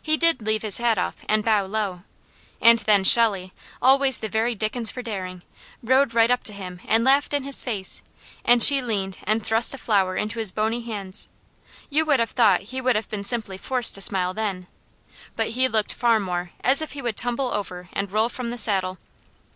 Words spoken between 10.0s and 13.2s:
into his bony hands; you would have thought he would have